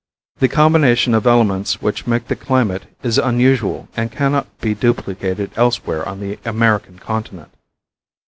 The 0.37 0.47
combination 0.47 1.13
of 1.13 1.27
elements 1.27 1.79
which 1.79 2.07
make 2.07 2.27
the 2.27 2.35
climate 2.35 2.87
is 3.03 3.19
unusual 3.19 3.87
and 3.95 4.11
cannot 4.11 4.47
be 4.59 4.73
duplicated 4.73 5.51
elsewhere 5.55 6.01
upon 6.01 6.21
the 6.21 6.39
American 6.43 6.97
continent. 6.97 7.51